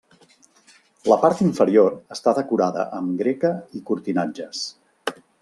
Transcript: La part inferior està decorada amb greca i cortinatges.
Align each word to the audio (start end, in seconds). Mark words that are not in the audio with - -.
La 1.11 1.17
part 1.25 1.43
inferior 1.47 1.93
està 2.15 2.33
decorada 2.39 2.87
amb 3.01 3.21
greca 3.21 3.53
i 3.81 3.83
cortinatges. 3.93 4.65